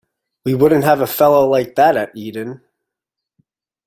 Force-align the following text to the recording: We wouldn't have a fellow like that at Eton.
We 0.45 0.55
wouldn't 0.55 0.83
have 0.83 0.99
a 0.99 1.05
fellow 1.05 1.47
like 1.47 1.75
that 1.75 1.95
at 1.95 2.15
Eton. 2.17 2.61